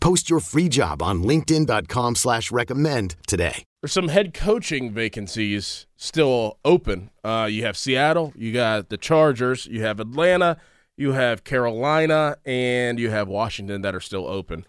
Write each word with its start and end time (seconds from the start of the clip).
Post 0.00 0.30
your 0.30 0.40
free 0.40 0.68
job 0.68 1.02
on 1.02 1.22
LinkedIn.com 1.22 2.14
slash 2.16 2.50
recommend 2.50 3.16
today. 3.26 3.64
There's 3.82 3.92
some 3.92 4.08
head 4.08 4.34
coaching 4.34 4.92
vacancies 4.92 5.86
still 5.96 6.58
open. 6.64 7.10
Uh, 7.22 7.48
you 7.50 7.64
have 7.64 7.76
Seattle, 7.76 8.32
you 8.36 8.52
got 8.52 8.88
the 8.88 8.96
Chargers, 8.96 9.66
you 9.66 9.82
have 9.82 10.00
Atlanta, 10.00 10.56
you 10.96 11.12
have 11.12 11.44
Carolina, 11.44 12.36
and 12.44 12.98
you 12.98 13.10
have 13.10 13.28
Washington 13.28 13.82
that 13.82 13.94
are 13.94 14.00
still 14.00 14.26
open. 14.26 14.66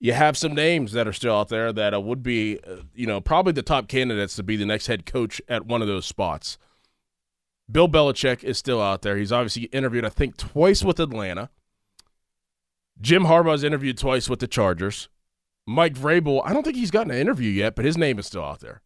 You 0.00 0.14
have 0.14 0.36
some 0.36 0.54
names 0.54 0.92
that 0.92 1.06
are 1.06 1.12
still 1.12 1.36
out 1.36 1.48
there 1.48 1.72
that 1.72 1.94
uh, 1.94 2.00
would 2.00 2.22
be, 2.22 2.58
uh, 2.66 2.76
you 2.94 3.06
know, 3.06 3.20
probably 3.20 3.52
the 3.52 3.62
top 3.62 3.86
candidates 3.86 4.34
to 4.36 4.42
be 4.42 4.56
the 4.56 4.66
next 4.66 4.86
head 4.86 5.06
coach 5.06 5.40
at 5.48 5.66
one 5.66 5.82
of 5.82 5.88
those 5.88 6.06
spots. 6.06 6.58
Bill 7.70 7.88
Belichick 7.88 8.42
is 8.42 8.58
still 8.58 8.80
out 8.82 9.02
there. 9.02 9.16
He's 9.16 9.30
obviously 9.30 9.64
interviewed, 9.64 10.04
I 10.04 10.08
think, 10.08 10.36
twice 10.36 10.82
with 10.82 10.98
Atlanta. 10.98 11.50
Jim 13.00 13.24
Harbaugh's 13.24 13.64
interviewed 13.64 13.98
twice 13.98 14.28
with 14.28 14.38
the 14.40 14.46
Chargers. 14.46 15.08
Mike 15.66 15.94
Vrabel, 15.94 16.42
I 16.44 16.52
don't 16.52 16.62
think 16.64 16.76
he's 16.76 16.90
gotten 16.90 17.12
an 17.12 17.18
interview 17.18 17.50
yet, 17.50 17.74
but 17.74 17.84
his 17.84 17.96
name 17.96 18.18
is 18.18 18.26
still 18.26 18.44
out 18.44 18.60
there. 18.60 18.82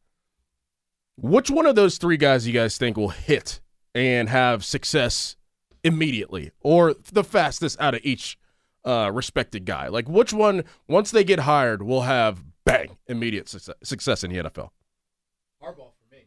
Which 1.17 1.51
one 1.51 1.67
of 1.67 1.75
those 1.75 1.97
three 1.99 2.19
guys 2.19 2.47
you 2.47 2.53
guys 2.53 2.77
think 2.77 2.97
will 2.97 3.09
hit 3.09 3.61
and 3.95 4.29
have 4.29 4.65
success 4.65 5.37
immediately, 5.83 6.51
or 6.61 6.95
the 7.12 7.25
fastest 7.25 7.81
out 7.81 7.95
of 7.95 8.00
each 8.05 8.39
uh, 8.84 9.11
respected 9.12 9.65
guy? 9.65 9.89
Like, 9.89 10.09
which 10.09 10.34
one, 10.34 10.65
once 10.89 11.11
they 11.11 11.25
get 11.25 11.41
hired, 11.41 11.83
will 11.83 12.03
have 12.03 12.45
bang 12.66 12.99
immediate 13.06 13.49
success, 13.49 13.77
success 13.83 14.22
in 14.22 14.31
the 14.31 14.39
NFL? 14.39 14.71
Harbaugh 15.62 15.93
for 15.93 16.12
me. 16.12 16.27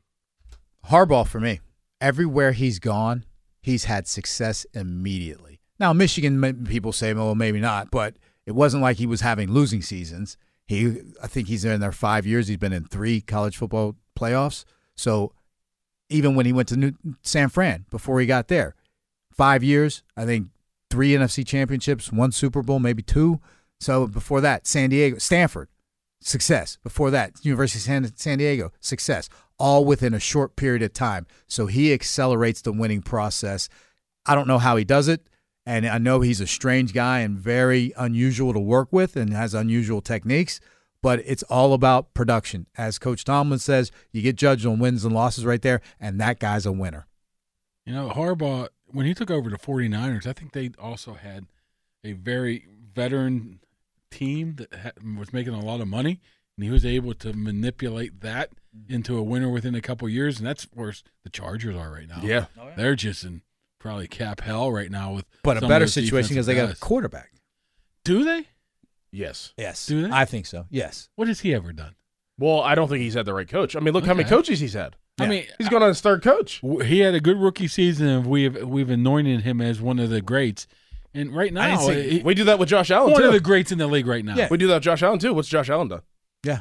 Harbaugh 0.87 1.27
for 1.27 1.39
me. 1.39 1.59
Everywhere 2.01 2.53
he's 2.53 2.79
gone, 2.79 3.25
he's 3.61 3.85
had 3.85 4.07
success 4.07 4.65
immediately. 4.73 5.58
Now, 5.79 5.93
Michigan 5.93 6.65
people 6.65 6.91
say, 6.91 7.13
well, 7.13 7.35
maybe 7.35 7.59
not, 7.59 7.89
but 7.91 8.17
it 8.45 8.53
wasn't 8.53 8.83
like 8.83 8.97
he 8.97 9.05
was 9.05 9.21
having 9.21 9.51
losing 9.51 9.81
seasons. 9.81 10.37
He, 10.65 11.01
I 11.23 11.27
think 11.27 11.47
he's 11.47 11.65
in 11.65 11.79
there 11.79 11.91
five 11.91 12.25
years. 12.25 12.47
He's 12.47 12.57
been 12.57 12.73
in 12.73 12.85
three 12.85 13.21
college 13.21 13.57
football 13.57 13.95
playoffs. 14.17 14.65
So 14.95 15.33
even 16.09 16.35
when 16.35 16.45
he 16.45 16.53
went 16.53 16.67
to 16.69 16.77
New, 16.77 16.93
San 17.21 17.49
Fran 17.49 17.85
before 17.89 18.19
he 18.19 18.25
got 18.25 18.47
there, 18.49 18.75
five 19.31 19.63
years. 19.63 20.03
I 20.17 20.25
think 20.25 20.49
three 20.89 21.11
NFC 21.11 21.45
championships, 21.47 22.11
one 22.11 22.31
Super 22.31 22.61
Bowl, 22.61 22.79
maybe 22.79 23.01
two. 23.01 23.39
So 23.79 24.05
before 24.05 24.41
that, 24.41 24.67
San 24.67 24.89
Diego, 24.89 25.17
Stanford, 25.17 25.69
success. 26.19 26.77
Before 26.83 27.09
that, 27.11 27.33
University 27.43 27.79
of 27.79 27.83
San, 27.83 28.17
San 28.17 28.37
Diego, 28.39 28.73
success. 28.81 29.29
All 29.57 29.85
within 29.85 30.13
a 30.13 30.19
short 30.19 30.55
period 30.55 30.81
of 30.81 30.93
time. 30.93 31.25
So 31.47 31.67
he 31.67 31.93
accelerates 31.93 32.61
the 32.61 32.73
winning 32.73 33.01
process. 33.01 33.69
I 34.25 34.35
don't 34.35 34.47
know 34.47 34.57
how 34.57 34.75
he 34.75 34.83
does 34.83 35.07
it. 35.07 35.28
And 35.69 35.85
I 35.85 35.99
know 35.99 36.21
he's 36.21 36.41
a 36.41 36.47
strange 36.47 36.93
guy 36.93 37.19
and 37.19 37.37
very 37.37 37.93
unusual 37.95 38.53
to 38.53 38.59
work 38.59 38.87
with 38.91 39.15
and 39.15 39.31
has 39.33 39.53
unusual 39.53 40.01
techniques, 40.01 40.59
but 41.03 41.21
it's 41.23 41.43
all 41.43 41.73
about 41.73 42.15
production. 42.15 42.65
As 42.75 42.97
Coach 42.97 43.23
Tomlin 43.23 43.59
says, 43.59 43.91
you 44.11 44.23
get 44.23 44.35
judged 44.35 44.65
on 44.65 44.79
wins 44.79 45.05
and 45.05 45.13
losses 45.13 45.45
right 45.45 45.61
there, 45.61 45.79
and 45.99 46.19
that 46.19 46.39
guy's 46.39 46.65
a 46.65 46.71
winner. 46.71 47.05
You 47.85 47.93
know, 47.93 48.09
Harbaugh, 48.09 48.69
when 48.87 49.05
he 49.05 49.13
took 49.13 49.29
over 49.29 49.47
the 49.47 49.59
49ers, 49.59 50.25
I 50.25 50.33
think 50.33 50.53
they 50.53 50.71
also 50.79 51.13
had 51.13 51.45
a 52.03 52.13
very 52.13 52.65
veteran 52.95 53.59
team 54.09 54.55
that 54.55 54.95
was 55.19 55.31
making 55.31 55.53
a 55.53 55.63
lot 55.63 55.81
of 55.81 55.87
money, 55.87 56.19
and 56.57 56.63
he 56.63 56.71
was 56.71 56.83
able 56.83 57.13
to 57.13 57.31
manipulate 57.31 58.21
that 58.21 58.49
mm-hmm. 58.75 58.95
into 58.95 59.19
a 59.19 59.21
winner 59.21 59.49
within 59.49 59.75
a 59.75 59.81
couple 59.81 60.09
years, 60.09 60.39
and 60.39 60.47
that's 60.47 60.63
where 60.73 60.95
the 61.23 61.29
Chargers 61.29 61.75
are 61.75 61.91
right 61.91 62.07
now. 62.07 62.21
Yeah. 62.23 62.45
Oh, 62.59 62.69
yeah. 62.69 62.75
They're 62.75 62.95
just 62.95 63.23
in 63.23 63.43
probably 63.79 64.07
cap 64.07 64.41
hell 64.41 64.71
right 64.71 64.91
now 64.91 65.13
with 65.13 65.25
but 65.43 65.61
a 65.63 65.67
better 65.67 65.87
situation 65.87 66.29
because 66.29 66.45
they 66.45 66.55
got 66.55 66.71
a 66.71 66.75
quarterback. 66.75 67.31
Do 68.03 68.23
they? 68.23 68.47
Yes. 69.11 69.53
Yes. 69.57 69.85
Do 69.87 70.03
they? 70.07 70.11
I 70.13 70.25
think 70.25 70.45
so. 70.45 70.65
Yes. 70.69 71.09
What 71.15 71.27
has 71.27 71.39
he 71.41 71.53
ever 71.53 71.73
done? 71.73 71.95
Well, 72.37 72.61
I 72.61 72.75
don't 72.75 72.87
think 72.87 73.01
he's 73.01 73.15
had 73.15 73.25
the 73.25 73.33
right 73.33 73.47
coach. 73.47 73.75
I 73.75 73.79
mean, 73.79 73.93
look 73.93 74.05
how 74.05 74.13
many 74.13 74.25
Okay. 74.25 74.35
coaches 74.35 74.59
he's 74.59 74.73
had. 74.73 74.95
I 75.19 75.27
mean, 75.27 75.45
He's 75.57 75.67
going 75.67 75.83
on 75.83 75.89
his 75.89 75.99
third 75.99 76.21
coach. 76.23 76.61
w- 76.61 76.79
he 76.81 76.99
had 76.99 77.13
a 77.13 77.19
good 77.19 77.35
rookie 77.37 77.67
season, 77.67 78.07
and 78.07 78.25
we've 78.25 78.63
we've 78.63 78.89
anointed 78.89 79.41
him 79.41 79.59
as 79.59 79.81
one 79.81 79.99
of 79.99 80.09
the 80.09 80.21
greats. 80.21 80.65
And 81.13 81.35
right 81.35 81.51
I 81.57 81.67
didn't 81.71 81.79
now, 81.81 81.87
say- 81.87 82.09
he- 82.09 82.19
We 82.23 82.33
do 82.35 82.45
that 82.45 82.57
with 82.59 82.69
Josh 82.69 82.89
Allen 82.91 83.11
one 83.11 83.21
too. 83.21 83.27
of 83.27 83.33
the 83.33 83.41
greats 83.41 83.71
in 83.73 83.79
the 83.79 83.87
league 83.87 84.07
right 84.07 84.23
now. 84.23 84.35
Yeah. 84.35 84.47
we 84.49 84.57
do 84.57 84.67
that 84.67 84.75
with 84.75 84.83
Josh 84.83 85.03
Allen 85.03 85.19
too. 85.19 85.33
What's 85.33 85.49
Josh 85.49 85.69
Allen 85.69 85.89
done? 85.89 86.03
Yeah. 86.45 86.59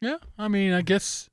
Yeah, 0.00 0.16
I 0.38 0.48
mean, 0.48 0.72
I 0.72 0.80
guess 0.80 1.28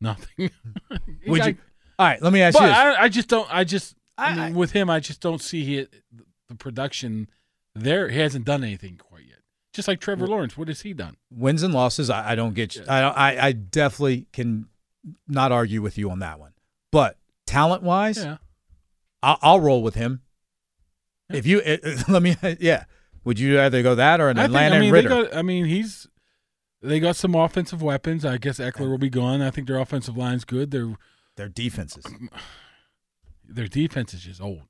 nothing. 0.00 0.50
Would 1.26 1.40
I- 1.40 1.46
you? 1.48 1.56
All 1.98 2.06
right. 2.06 2.22
Let 2.22 2.32
me 2.32 2.40
ask 2.40 2.54
But 2.56 2.62
you. 2.62 2.68
This. 2.68 2.76
I, 2.76 3.02
I 3.02 3.08
just 3.08 3.28
don't. 3.28 3.48
I 3.54 3.64
just 3.64 3.96
I, 4.20 4.26
I- 4.28 4.46
mean, 4.48 4.54
with 4.54 4.72
him, 4.72 4.88
I 4.90 5.00
just 5.00 5.20
don't 5.20 5.40
see 5.40 5.64
he, 5.64 5.86
the 6.48 6.54
production 6.54 7.28
there. 7.74 8.08
He 8.08 8.18
hasn't 8.18 8.44
done 8.44 8.62
anything 8.64 8.96
quite 8.96 9.24
yet. 9.26 9.38
Just 9.72 9.86
like 9.88 10.00
Trevor 10.00 10.26
Lawrence, 10.26 10.56
what 10.58 10.68
has 10.68 10.80
he 10.80 10.92
done? 10.92 11.16
wins 11.30 11.62
and 11.62 11.72
losses, 11.72 12.10
I, 12.10 12.32
I 12.32 12.34
don't 12.34 12.54
get. 12.54 12.74
You. 12.74 12.84
I, 12.88 13.02
I 13.02 13.46
I 13.46 13.52
definitely 13.52 14.26
can 14.32 14.66
not 15.28 15.52
argue 15.52 15.80
with 15.80 15.96
you 15.96 16.10
on 16.10 16.18
that 16.18 16.38
one. 16.40 16.52
But 16.90 17.18
talent 17.46 17.82
wise, 17.84 18.18
Yeah, 18.18 18.38
I'll, 19.22 19.38
I'll 19.42 19.60
roll 19.60 19.82
with 19.82 19.94
him. 19.94 20.22
If 21.32 21.46
you 21.46 21.62
eh, 21.64 21.76
eh, 21.82 22.02
let 22.08 22.22
me, 22.22 22.36
yeah. 22.58 22.84
Would 23.22 23.38
you 23.38 23.56
rather 23.56 23.82
go 23.82 23.94
that 23.94 24.20
or 24.20 24.28
an 24.30 24.38
I 24.38 24.46
think. 24.46 24.56
I 24.56 24.70
mean, 24.80 24.92
they 24.92 25.02
Ritter? 25.02 25.08
got. 25.08 25.36
I 25.36 25.42
mean, 25.42 25.66
he's. 25.66 26.06
They 26.82 26.98
got 26.98 27.14
some 27.14 27.34
offensive 27.34 27.82
weapons. 27.82 28.24
I 28.24 28.38
guess 28.38 28.58
Ekeler 28.58 28.88
will 28.90 28.98
be 28.98 29.10
gone. 29.10 29.42
I 29.42 29.50
think 29.50 29.66
their 29.68 29.78
offensive 29.78 30.16
line's 30.16 30.44
good. 30.44 30.70
Their 30.70 30.94
Their 31.36 31.48
defenses. 31.48 32.04
Their 33.50 33.68
defense 33.68 34.14
is 34.14 34.22
just 34.22 34.40
old. 34.40 34.62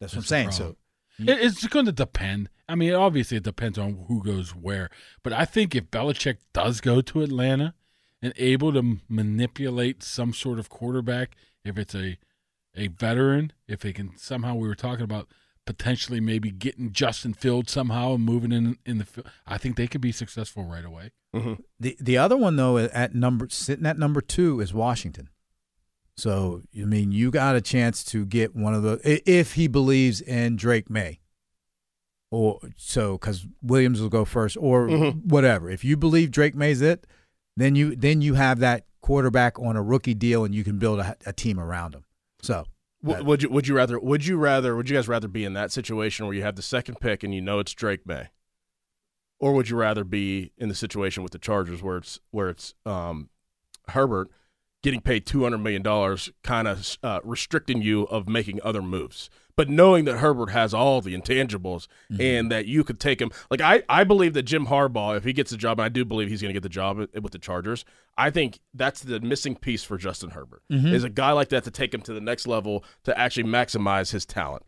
That's 0.00 0.12
what 0.14 0.18
I'm 0.18 0.20
That's 0.20 0.28
the 0.28 0.28
saying. 0.28 0.50
So 0.52 0.76
problem. 1.18 1.38
It, 1.40 1.44
it's 1.46 1.66
going 1.66 1.86
to 1.86 1.92
depend. 1.92 2.50
I 2.68 2.74
mean, 2.74 2.92
obviously, 2.92 3.36
it 3.38 3.42
depends 3.42 3.78
on 3.78 4.04
who 4.08 4.22
goes 4.22 4.54
where. 4.54 4.90
But 5.22 5.32
I 5.32 5.44
think 5.44 5.74
if 5.74 5.90
Belichick 5.90 6.38
does 6.52 6.80
go 6.80 7.00
to 7.00 7.22
Atlanta 7.22 7.74
and 8.20 8.32
able 8.36 8.72
to 8.72 8.98
manipulate 9.08 10.02
some 10.02 10.32
sort 10.32 10.58
of 10.58 10.68
quarterback, 10.68 11.36
if 11.64 11.78
it's 11.78 11.94
a 11.94 12.18
a 12.78 12.88
veteran, 12.88 13.52
if 13.66 13.80
they 13.80 13.92
can 13.92 14.12
somehow, 14.18 14.54
we 14.54 14.68
were 14.68 14.74
talking 14.74 15.04
about 15.04 15.28
potentially 15.64 16.20
maybe 16.20 16.50
getting 16.50 16.92
Justin 16.92 17.32
Fields 17.34 17.72
somehow 17.72 18.14
and 18.14 18.24
moving 18.24 18.52
in 18.52 18.76
in 18.84 18.98
the 18.98 19.04
field, 19.04 19.26
I 19.46 19.58
think 19.58 19.76
they 19.76 19.86
could 19.86 20.00
be 20.00 20.12
successful 20.12 20.64
right 20.64 20.84
away. 20.84 21.12
Mm-hmm. 21.34 21.54
the 21.78 21.96
the 22.00 22.16
other 22.16 22.36
one 22.36 22.56
though 22.56 22.78
at 22.78 23.14
number 23.14 23.48
sitting 23.50 23.84
at 23.84 23.98
number 23.98 24.20
two 24.20 24.60
is 24.60 24.72
Washington. 24.72 25.28
So 26.16 26.62
I 26.74 26.84
mean, 26.84 27.12
you 27.12 27.30
got 27.30 27.56
a 27.56 27.60
chance 27.60 28.02
to 28.04 28.24
get 28.24 28.56
one 28.56 28.74
of 28.74 28.82
the 28.82 29.00
if 29.30 29.54
he 29.54 29.68
believes 29.68 30.20
in 30.20 30.56
Drake 30.56 30.88
Maye, 30.88 31.20
or 32.30 32.58
so 32.76 33.18
because 33.18 33.46
Williams 33.62 34.00
will 34.00 34.08
go 34.08 34.24
first 34.24 34.56
or 34.58 34.88
Mhm. 34.88 35.26
whatever. 35.26 35.68
If 35.70 35.84
you 35.84 35.96
believe 35.96 36.30
Drake 36.30 36.54
Maye's 36.54 36.80
it, 36.80 37.06
then 37.56 37.74
you 37.76 37.94
then 37.94 38.22
you 38.22 38.34
have 38.34 38.60
that 38.60 38.86
quarterback 39.02 39.58
on 39.58 39.76
a 39.76 39.82
rookie 39.82 40.14
deal, 40.14 40.44
and 40.44 40.54
you 40.54 40.64
can 40.64 40.78
build 40.78 41.00
a, 41.00 41.16
a 41.26 41.32
team 41.32 41.60
around 41.60 41.94
him. 41.94 42.04
So 42.40 42.64
W- 43.04 43.22
would 43.24 43.42
you 43.42 43.50
would 43.50 43.68
you 43.68 43.76
rather 43.76 44.00
would 44.00 44.24
you 44.24 44.38
rather 44.38 44.74
would 44.74 44.88
you 44.88 44.96
guys 44.96 45.08
rather 45.08 45.28
be 45.28 45.44
in 45.44 45.52
that 45.52 45.70
situation 45.70 46.24
where 46.26 46.34
you 46.34 46.42
have 46.42 46.56
the 46.56 46.62
second 46.62 46.98
pick 46.98 47.22
and 47.24 47.34
you 47.34 47.42
know 47.42 47.58
it's 47.58 47.72
Drake 47.74 48.06
Maye, 48.06 48.30
or 49.38 49.52
would 49.52 49.68
you 49.68 49.76
rather 49.76 50.02
be 50.02 50.52
in 50.56 50.70
the 50.70 50.74
situation 50.74 51.22
with 51.22 51.32
the 51.32 51.38
Chargers 51.38 51.82
where 51.82 51.98
it's 51.98 52.20
where 52.30 52.48
it's 52.48 52.72
um, 52.86 53.28
Herbert 53.88 54.30
getting 54.82 55.00
paid 55.00 55.26
two 55.26 55.42
hundred 55.42 55.58
million 55.58 55.82
dollars, 55.82 56.30
kind 56.42 56.68
of 56.68 56.96
uh, 57.02 57.20
restricting 57.24 57.82
you 57.82 58.04
of 58.04 58.28
making 58.28 58.60
other 58.62 58.82
moves, 58.82 59.28
but 59.56 59.68
knowing 59.68 60.04
that 60.04 60.18
Herbert 60.18 60.50
has 60.50 60.72
all 60.74 61.00
the 61.00 61.16
intangibles 61.18 61.86
Mm-hmm. 62.12 62.20
and 62.20 62.52
that 62.52 62.66
you 62.66 62.84
could 62.84 63.00
take 63.00 63.20
him. 63.20 63.30
Like 63.50 63.60
I, 63.60 63.82
I 63.88 64.04
believe 64.04 64.34
that 64.34 64.42
Jim 64.44 64.66
Harbaugh, 64.66 65.16
if 65.16 65.24
he 65.24 65.32
gets 65.32 65.50
the 65.50 65.56
job, 65.56 65.78
and 65.80 65.84
I 65.84 65.88
do 65.88 66.04
believe 66.04 66.28
he's 66.28 66.40
going 66.40 66.50
to 66.50 66.54
get 66.56 66.62
the 66.62 66.68
job 66.68 66.98
with 66.98 67.14
with 67.20 67.32
the 67.32 67.38
Chargers, 67.38 67.84
I 68.16 68.30
think 68.30 68.60
that's 68.74 69.00
the 69.00 69.18
missing 69.20 69.56
piece 69.56 69.82
for 69.82 69.96
Justin 69.98 70.30
Herbert 70.30 70.62
Mm-hmm. 70.70 70.88
is 70.94 71.04
a 71.04 71.08
guy 71.10 71.32
like 71.32 71.48
that 71.48 71.64
to 71.64 71.70
take 71.70 71.92
him 71.92 72.02
to 72.02 72.12
the 72.12 72.20
next 72.20 72.46
level 72.46 72.84
to 73.04 73.18
actually 73.18 73.44
maximize 73.44 74.12
his 74.12 74.24
talent. 74.24 74.62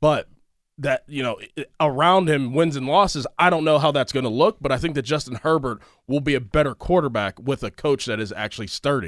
But 0.00 0.28
that 0.76 1.04
you 1.06 1.22
know 1.22 1.38
around 1.80 2.28
him 2.28 2.52
wins 2.52 2.74
and 2.74 2.84
losses 2.88 3.28
i 3.38 3.48
don't 3.48 3.62
know 3.62 3.78
how 3.78 3.92
that's 3.92 4.10
going 4.10 4.24
to 4.24 4.28
look 4.28 4.56
but 4.60 4.72
i 4.72 4.76
think 4.76 4.96
that 4.96 5.02
justin 5.02 5.36
herbert 5.44 5.80
will 6.08 6.18
be 6.18 6.34
a 6.34 6.40
better 6.40 6.74
quarterback 6.74 7.38
with 7.38 7.62
a 7.62 7.70
coach 7.70 8.06
that 8.06 8.18
is 8.18 8.32
actually 8.32 8.66
sturdy 8.66 9.06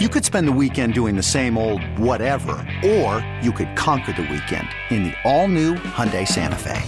You 0.00 0.08
could 0.08 0.24
spend 0.24 0.48
the 0.48 0.52
weekend 0.52 0.94
doing 0.94 1.16
the 1.16 1.22
same 1.22 1.58
old 1.58 1.82
whatever, 1.98 2.52
or 2.84 3.26
you 3.42 3.52
could 3.52 3.76
conquer 3.76 4.12
the 4.12 4.22
weekend 4.22 4.68
in 4.90 5.02
the 5.04 5.14
all-new 5.24 5.74
Hyundai 5.74 6.26
Santa 6.26 6.56
Fe. 6.56 6.80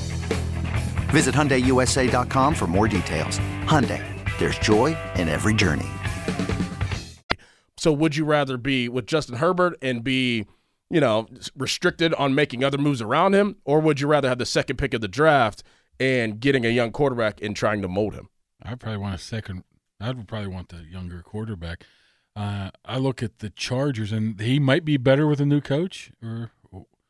Visit 1.10 1.34
HyundaiUSA.com 1.34 2.54
for 2.54 2.66
more 2.66 2.88
details. 2.88 3.38
Hyundai, 3.66 4.00
there's 4.38 4.58
joy 4.58 4.96
in 5.16 5.28
every 5.28 5.52
journey. 5.54 5.86
so 7.76 7.92
would 7.92 8.16
you 8.16 8.24
rather 8.24 8.56
be 8.56 8.88
with 8.88 9.04
justin 9.06 9.36
herbert 9.36 9.76
and 9.82 10.02
be 10.02 10.46
you 10.88 10.98
know 11.00 11.26
restricted 11.54 12.14
on 12.14 12.34
making 12.34 12.64
other 12.64 12.78
moves 12.78 13.02
around 13.02 13.34
him 13.34 13.56
or 13.66 13.78
would 13.80 14.00
you 14.00 14.06
rather 14.06 14.26
have 14.28 14.38
the 14.38 14.46
second 14.46 14.76
pick 14.78 14.94
of 14.94 15.02
the 15.02 15.08
draft 15.08 15.62
and 16.00 16.40
getting 16.40 16.64
a 16.64 16.70
young 16.70 16.90
quarterback 16.90 17.42
and 17.42 17.54
trying 17.54 17.82
to 17.82 17.88
mold 17.88 18.14
him 18.14 18.30
I 18.62 18.74
probably 18.76 18.96
want 18.98 19.14
a 19.14 19.18
second. 19.18 19.64
I'd 20.00 20.26
probably 20.26 20.48
want 20.48 20.70
the 20.70 20.84
younger 20.90 21.20
quarterback. 21.20 21.84
Uh, 22.36 22.70
I 22.84 22.98
look 22.98 23.22
at 23.22 23.38
the 23.38 23.50
Chargers, 23.50 24.10
and 24.12 24.40
he 24.40 24.58
might 24.58 24.84
be 24.84 24.96
better 24.96 25.26
with 25.26 25.40
a 25.40 25.46
new 25.46 25.60
coach. 25.60 26.10
Or 26.22 26.50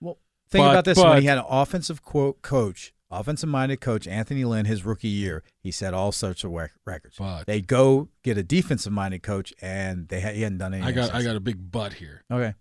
Well, 0.01 0.19
think 0.51 0.65
But- 0.65 0.71
about 0.71 0.85
this: 0.85 0.99
when 0.99 1.21
he 1.23 1.27
had 1.27 1.39
an 1.39 1.45
offensive 1.49 2.03
quote 2.03 2.43
coach, 2.43 2.93
offensive-minded 3.11 3.81
coach, 3.81 4.07
Anthony 4.07 4.45
Lynn, 4.45 4.67
his 4.67 4.85
rookie 4.85 5.09
year, 5.09 5.43
he 5.63 5.71
set 5.71 5.95
all 5.95 6.13
sorts 6.13 6.45
of 6.45 6.51
records. 6.85 7.17
But- 7.19 7.47
they 7.47 7.61
go 7.63 8.11
get 8.23 8.37
a 8.37 8.43
defensive-minded 8.43 9.23
coach, 9.23 9.55
and 9.63 10.09
they 10.09 10.21
ha- 10.21 10.33
he 10.33 10.43
hadn't 10.43 10.59
done 10.59 10.75
anything. 10.75 10.89
I 10.89 10.93
got 10.93 11.15
I 11.15 11.23
got 11.23 11.37
a 11.37 11.41
big 11.41 11.71
butt 11.73 11.95
here. 11.95 12.23
okay, 12.31 12.55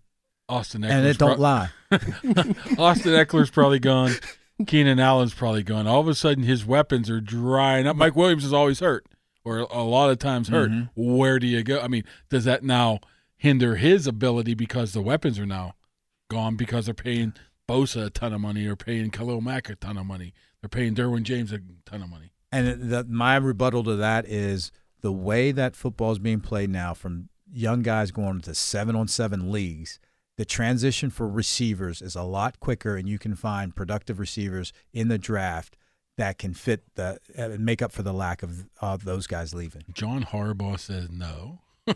Austin 0.48 0.84
Ekeler's 0.84 0.92
and 0.94 1.06
it 1.08 1.18
don't 1.18 1.36
pro- 1.36 1.42
lie. 1.42 1.70
Austin 2.78 3.12
Ekeler's 3.14 3.50
probably 3.50 3.80
gone. 3.80 4.12
Keenan 4.68 5.00
Allen's 5.00 5.34
probably 5.34 5.64
gone. 5.64 5.88
All 5.88 6.00
of 6.00 6.08
a 6.08 6.16
sudden, 6.16 6.44
his 6.44 6.64
weapons 6.66 7.10
are 7.10 7.20
drying 7.20 7.88
up. 7.88 7.96
Mike 7.98 8.16
Williams 8.16 8.46
is 8.46 8.54
always 8.54 8.80
hurt, 8.80 9.06
or 9.46 9.60
a 9.60 9.84
lot 9.84 10.10
of 10.10 10.20
times 10.20 10.48
hurt. 10.48 10.72
Mm-hmm. 10.72 11.18
Where 11.18 11.40
do 11.40 11.48
you 11.48 11.64
go? 11.64 11.80
I 11.80 11.88
mean, 11.88 12.04
does 12.30 12.46
that 12.46 12.64
now 12.64 13.00
hinder 13.36 13.76
his 13.76 14.08
ability 14.08 14.54
because 14.54 14.94
the 14.94 15.02
weapons 15.02 15.40
are 15.40 15.46
now 15.46 15.76
gone 16.30 16.56
because 16.56 16.86
they're 16.86 16.94
paying 16.94 17.34
Bosa 17.68 18.06
a 18.06 18.10
ton 18.10 18.34
of 18.34 18.42
money 18.42 18.66
or 18.66 18.76
paying 18.76 19.10
Khalil 19.10 19.42
Mack 19.42 19.70
a 19.70 19.76
ton 19.76 19.98
of 19.98 20.06
money? 20.06 20.34
They're 20.62 20.70
paying 20.70 20.96
Derwin 20.96 21.24
James 21.24 21.52
a 21.52 21.60
ton 21.86 22.02
of 22.02 22.10
money. 22.10 22.32
And 22.52 22.92
the, 22.92 23.04
my 23.04 23.36
rebuttal 23.36 23.84
to 23.84 23.96
that 23.98 24.26
is 24.28 24.72
the 25.02 25.12
way 25.12 25.52
that 25.52 25.76
football 25.76 26.12
is 26.12 26.20
being 26.20 26.40
played 26.40 26.70
now, 26.70 26.94
from 26.94 27.30
young 27.52 27.82
guys 27.82 28.12
going 28.12 28.42
to 28.42 28.56
seven 28.56 28.96
on 28.96 29.08
seven 29.08 29.52
leagues. 29.52 30.00
The 30.38 30.46
transition 30.46 31.10
for 31.10 31.28
receivers 31.28 32.02
is 32.02 32.16
a 32.16 32.24
lot 32.24 32.60
quicker, 32.60 32.96
and 32.96 33.08
you 33.08 33.20
can 33.20 33.36
find 33.36 33.76
productive 33.76 34.20
receivers 34.20 34.72
in 34.94 35.08
the 35.08 35.18
draft 35.18 35.78
that 36.18 36.38
can 36.38 36.54
fit 36.54 36.84
the 36.96 37.18
uh, 37.38 37.50
make 37.60 37.82
up 37.82 37.92
for 37.92 38.04
the 38.04 38.14
lack 38.14 38.44
of 38.44 38.66
of 38.82 39.04
those 39.06 39.28
guys 39.28 39.54
leaving. 39.54 39.84
John 39.94 40.24
Harbaugh 40.24 40.80
says 40.80 41.10
no. 41.12 41.60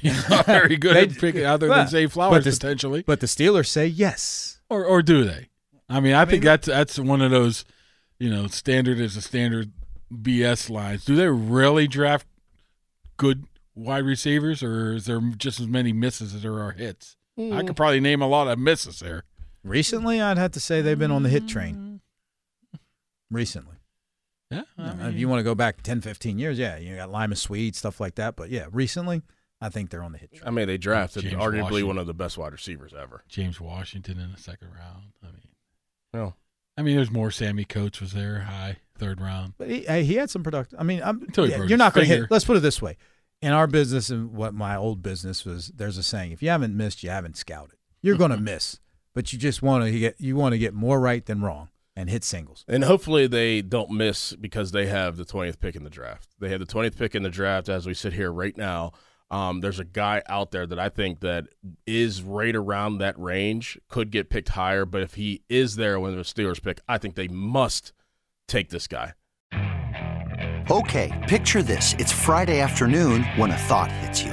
He's 0.00 0.28
not 0.30 0.46
very 0.46 0.76
good 0.76 0.96
They- 0.96 1.02
at 1.14 1.18
picking 1.18 1.44
other 1.44 1.68
Well, 1.68 1.78
than 1.78 1.88
Zay 1.88 2.06
but 2.06 2.12
Flowers 2.12 2.44
the- 2.44 2.50
potentially. 2.52 3.02
But 3.06 3.20
the 3.20 3.26
Steelers 3.26 3.66
say 3.66 3.86
yes. 3.86 4.60
Or 4.68 4.84
or 4.84 5.02
do 5.02 5.24
they? 5.24 5.48
I 5.88 5.98
mean, 6.00 6.14
I, 6.14 6.24
think 6.24 6.44
that's 6.44 6.68
that's 6.68 6.98
one 7.00 7.20
of 7.20 7.32
those, 7.32 7.64
you 8.20 8.30
know, 8.30 8.46
standard 8.46 9.00
is 9.00 9.16
a 9.16 9.20
standard 9.20 9.72
BS 10.12 10.70
lines. 10.70 11.04
Do 11.04 11.16
they 11.16 11.26
really 11.26 11.88
draft 11.88 12.28
good 13.16 13.44
wide 13.74 14.04
receivers, 14.04 14.62
or 14.62 14.94
is 14.94 15.06
there 15.06 15.20
just 15.36 15.58
as 15.58 15.66
many 15.66 15.92
misses 15.92 16.32
as 16.32 16.42
there 16.42 16.60
are 16.60 16.70
hits? 16.70 17.16
I 17.36 17.64
could 17.64 17.74
probably 17.74 17.98
name 17.98 18.22
a 18.22 18.28
lot 18.28 18.46
of 18.46 18.58
misses 18.58 19.00
there. 19.00 19.24
Recently, 19.64 20.20
I'd 20.20 20.38
have 20.38 20.52
to 20.52 20.60
say 20.60 20.80
they've 20.80 20.96
been 20.98 21.10
on 21.10 21.24
the 21.24 21.28
hit 21.28 21.48
train. 21.48 21.89
Recently. 23.30 23.76
Yeah, 24.50 24.62
I 24.76 24.94
mean, 24.94 25.06
if 25.06 25.14
you 25.14 25.28
want 25.28 25.38
to 25.38 25.44
go 25.44 25.54
back 25.54 25.82
10, 25.82 26.00
15 26.00 26.38
years, 26.38 26.58
yeah, 26.58 26.76
you 26.76 26.96
got 26.96 27.10
Limas 27.10 27.40
Sweed, 27.40 27.76
stuff 27.76 28.00
like 28.00 28.16
that. 28.16 28.34
But 28.34 28.50
yeah, 28.50 28.66
recently, 28.72 29.22
I 29.60 29.68
think 29.68 29.90
they're 29.90 30.02
on 30.02 30.12
the 30.12 30.18
hit 30.18 30.32
train. 30.32 30.42
i 30.44 30.50
mean 30.50 30.66
they 30.66 30.76
drafted 30.76 31.22
James 31.22 31.34
arguably 31.34 31.62
Washington. 31.62 31.86
one 31.86 31.98
of 31.98 32.06
the 32.08 32.14
best 32.14 32.36
wide 32.36 32.52
receivers 32.52 32.92
ever 32.98 33.22
James 33.28 33.60
Washington 33.60 34.18
in 34.18 34.32
the 34.32 34.38
second 34.38 34.68
round. 34.68 35.12
I 35.22 35.26
mean, 35.26 35.48
well, 36.12 36.36
I 36.76 36.82
mean, 36.82 36.96
there's 36.96 37.10
more. 37.10 37.30
Sammy 37.30 37.64
Coates 37.64 38.00
was 38.00 38.12
there, 38.12 38.40
high 38.40 38.78
third 38.98 39.20
round. 39.20 39.54
But 39.56 39.68
he, 39.68 39.82
he 40.02 40.14
had 40.14 40.30
some 40.30 40.42
production. 40.42 40.78
I 40.78 40.82
mean, 40.82 41.00
I'm, 41.02 41.22
Until 41.22 41.44
he 41.44 41.52
yeah, 41.52 41.62
you're 41.64 41.78
not 41.78 41.94
going 41.94 42.06
to 42.06 42.10
finger. 42.10 42.24
hit. 42.24 42.30
Let's 42.30 42.44
put 42.44 42.56
it 42.56 42.60
this 42.60 42.82
way: 42.82 42.96
in 43.40 43.52
our 43.52 43.68
business 43.68 44.10
and 44.10 44.32
what 44.32 44.52
my 44.54 44.76
old 44.76 45.02
business 45.02 45.44
was, 45.44 45.68
there's 45.68 45.98
a 45.98 46.02
saying: 46.02 46.32
if 46.32 46.42
you 46.42 46.48
haven't 46.48 46.76
missed, 46.76 47.04
you 47.04 47.10
haven't 47.10 47.36
scouted. 47.36 47.76
You're 48.02 48.16
going 48.16 48.30
to 48.30 48.36
mm-hmm. 48.36 48.46
miss, 48.46 48.80
but 49.14 49.32
you 49.32 49.38
just 49.38 49.62
want 49.62 49.84
to 49.84 49.96
get 49.96 50.16
you 50.18 50.34
want 50.34 50.54
to 50.54 50.58
get 50.58 50.74
more 50.74 50.98
right 50.98 51.24
than 51.24 51.42
wrong 51.42 51.68
and 51.96 52.08
hit 52.08 52.24
singles. 52.24 52.64
And 52.68 52.84
hopefully 52.84 53.26
they 53.26 53.62
don't 53.62 53.90
miss 53.90 54.34
because 54.34 54.72
they 54.72 54.86
have 54.86 55.16
the 55.16 55.24
20th 55.24 55.58
pick 55.60 55.76
in 55.76 55.84
the 55.84 55.90
draft. 55.90 56.28
They 56.38 56.48
have 56.50 56.60
the 56.60 56.66
20th 56.66 56.96
pick 56.96 57.14
in 57.14 57.22
the 57.22 57.30
draft 57.30 57.68
as 57.68 57.86
we 57.86 57.94
sit 57.94 58.12
here 58.12 58.32
right 58.32 58.56
now. 58.56 58.92
Um, 59.30 59.60
there's 59.60 59.78
a 59.78 59.84
guy 59.84 60.22
out 60.28 60.50
there 60.50 60.66
that 60.66 60.78
I 60.78 60.88
think 60.88 61.20
that 61.20 61.46
is 61.86 62.22
right 62.22 62.54
around 62.54 62.98
that 62.98 63.18
range, 63.18 63.78
could 63.88 64.10
get 64.10 64.28
picked 64.28 64.50
higher, 64.50 64.84
but 64.84 65.02
if 65.02 65.14
he 65.14 65.42
is 65.48 65.76
there 65.76 66.00
when 66.00 66.16
the 66.16 66.22
Steelers 66.22 66.60
pick, 66.60 66.80
I 66.88 66.98
think 66.98 67.14
they 67.14 67.28
must 67.28 67.92
take 68.48 68.70
this 68.70 68.88
guy. 68.88 69.12
Okay, 70.70 71.26
picture 71.28 71.62
this. 71.62 71.94
It's 71.98 72.12
Friday 72.12 72.60
afternoon 72.60 73.24
when 73.36 73.50
a 73.50 73.56
thought 73.56 73.90
hits 73.90 74.22
you. 74.22 74.32